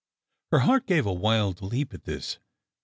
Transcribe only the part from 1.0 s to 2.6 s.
a wild leap at this.